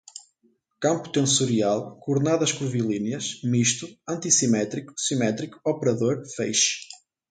campo 0.79 1.11
tensorial, 1.11 1.95
coordenadas 1.99 2.51
curvilíneas, 2.51 3.39
misto, 3.43 3.87
antissimétrico, 4.09 4.95
simétrico, 4.97 5.59
operador, 5.63 6.23
feixe 6.35 6.87